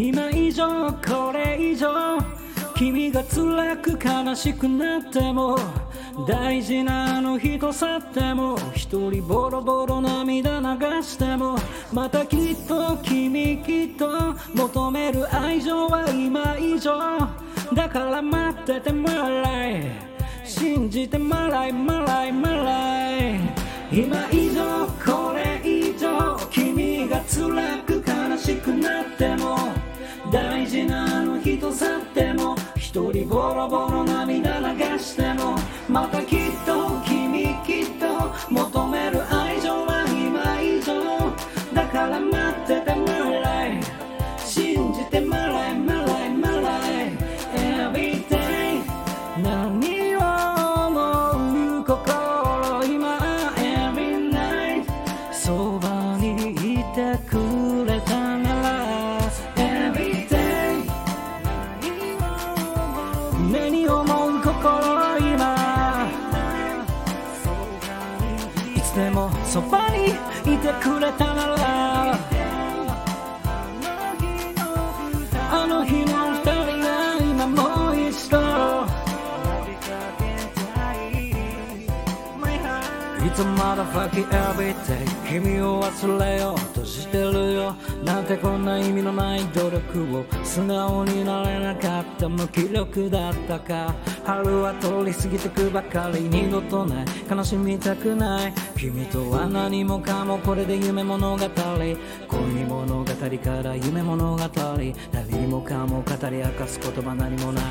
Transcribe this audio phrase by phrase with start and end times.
[0.00, 2.18] 今以上これ以上
[2.76, 5.58] 君が辛く悲しくなっても
[6.24, 11.58] 大事なあの人去っても一人ボロボロ涙流しても
[11.92, 17.48] またきっと君きっと求める愛情は今以上。
[17.74, 19.82] だから待っててもらい
[20.44, 23.40] 信じてもらいもらいもらい
[23.92, 28.97] 今以上これ以上君が辛く悲しくな
[32.98, 34.07] 一人ボロボロ
[83.38, 87.57] いつまだファキ everyday 君を忘れようとしてるよ。
[88.04, 93.94] なんてこんな意味のない努力を素直になれなかった無気力だったか。
[94.24, 97.06] 春は通り過ぎてくばかり二度とない。
[97.30, 98.52] 悲しみたくない。
[98.76, 101.38] 君とは何もかもこれで夢物語。
[102.28, 104.42] 恋物語から夢物語。
[105.12, 107.64] 何もかも語り明かす言葉何もない。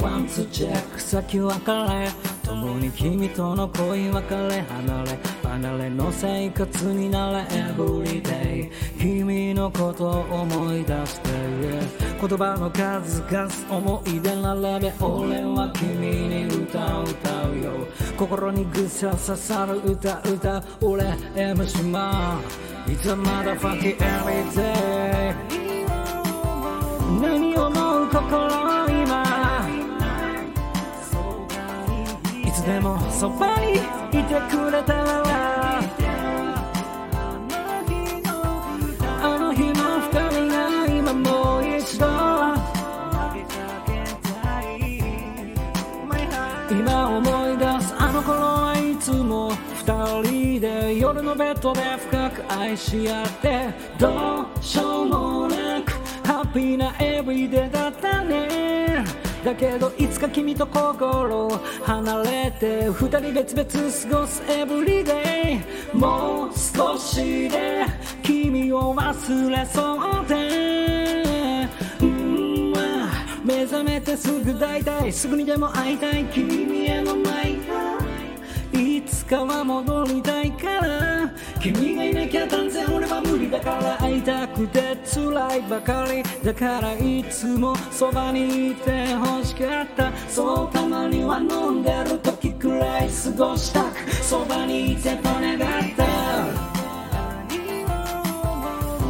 [0.00, 2.08] ワンツーチェック先別れ。
[2.44, 4.62] 共に君との恋別れ。
[4.62, 7.36] 離れ離れの生活になれ。
[7.46, 11.30] Everyday 君のことを思い出して
[12.18, 17.86] 言葉の数々思い出並べ俺は君に歌を歌うよ。
[18.16, 22.40] 心にぐさ刺さる歌歌俺 M 島
[22.88, 25.34] いつまだファキ Everyday
[27.20, 29.68] 何を思う心今。
[32.42, 35.55] いつでもそばにいてくれたら
[50.60, 53.68] で夜のベッドで深く愛し合って
[53.98, 55.92] どうしようもなく
[56.26, 59.04] ハッピーなエブリデイだったね。
[59.44, 61.48] だけどいつか君と心
[61.84, 63.68] 離れて二人別々
[64.14, 65.62] 過ごすエブリデ
[65.92, 65.96] イ。
[65.96, 67.84] もう少しで
[68.22, 71.68] 君を忘れそうで。
[72.00, 72.72] うん
[73.44, 76.24] 目覚めてすぐ大体すぐにでも会いたい。
[76.24, 77.56] 君への舞
[78.76, 81.30] いつかは戻りたいから。
[81.60, 86.22] 君がいなきゃ断然俺は無理だから会いたくて辛いばかり。
[86.44, 90.12] だからいつもそばにいて欲しかった。
[90.28, 94.10] そうたまには飲んでる時くらい過ごしたく。
[94.22, 95.60] そばにいてと願っ
[95.96, 96.06] た。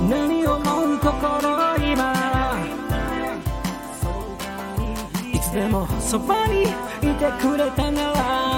[0.09, 2.15] 何を思う心今。
[5.35, 8.56] いつでもそばにいてくれたなら。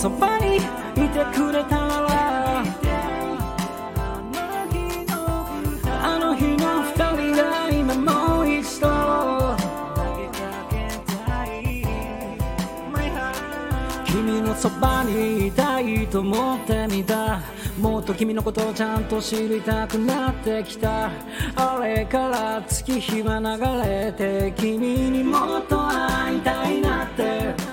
[0.00, 0.66] そばにいて
[1.36, 2.64] くれたら
[6.02, 8.88] あの日の二人が今もう一度
[14.06, 17.42] 君のそばにいたいと思ってみた。
[17.78, 21.10] もっと君のことをちゃんと知りたくなってきた。
[21.56, 23.46] あれから月日は流
[23.86, 27.69] れて君にもっと会いたいなって。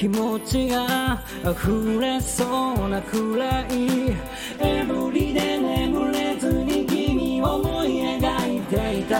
[0.00, 4.16] 気持ちが溢れそうなくらい
[4.58, 9.18] エブリで眠れずに君を思い描いていた。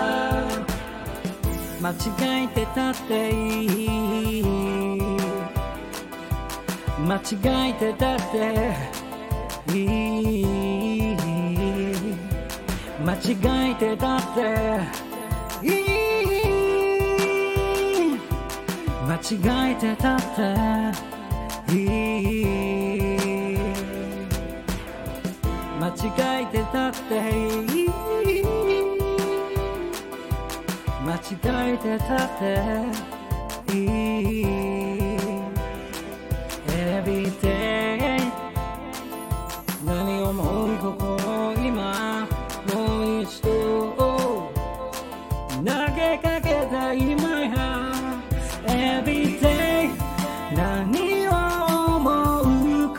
[1.83, 3.67] 間違えてたってい
[4.39, 4.43] い。
[6.99, 7.21] 間違
[7.69, 11.17] えてたっていい。
[13.05, 15.10] 間違えてたって
[19.31, 20.43] 違えてたって。
[21.73, 23.59] いい。
[25.79, 27.15] 間違えてたって。
[27.31, 27.89] いい。
[31.07, 33.20] 間違えてたって。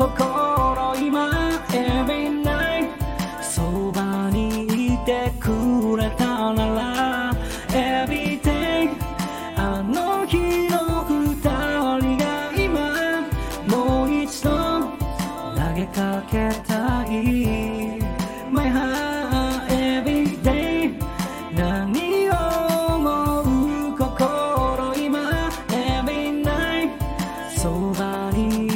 [0.01, 1.29] 心今
[1.75, 2.89] エビナイ
[3.39, 7.35] そばにいてくれたなら
[7.71, 8.89] エビテイ
[9.55, 11.35] あの日の二
[11.99, 13.21] 人が今
[13.67, 18.01] もう一度投げかけたい。
[18.51, 19.11] My heart
[21.53, 22.33] 何を
[22.95, 23.41] 思
[23.91, 25.29] う心今
[25.69, 26.89] every night
[27.55, 28.70] そばに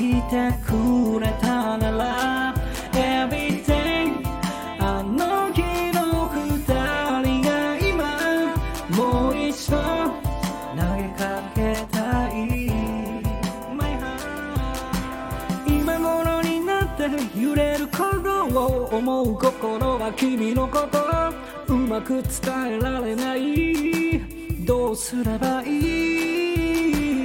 [17.09, 24.21] で揺れる頃を思う心は君のことうまく伝えられない。
[24.65, 25.69] どうすればい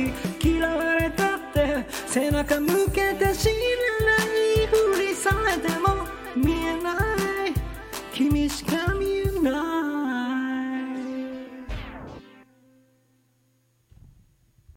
[0.07, 0.13] い？
[0.43, 3.55] 嫌われたって背中向けて死ね
[4.07, 6.07] ないふりされても
[6.37, 6.93] 見えな
[7.47, 7.55] い。
[8.13, 8.90] 君しか